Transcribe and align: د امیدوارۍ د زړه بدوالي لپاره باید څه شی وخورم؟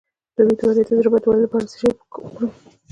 د 0.35 0.37
امیدوارۍ 0.43 0.81
د 0.85 0.89
زړه 0.99 1.09
بدوالي 1.13 1.41
لپاره 1.45 1.61
باید 1.63 1.71
څه 1.71 1.77
شی 1.79 1.87
وخورم؟ 1.91 2.49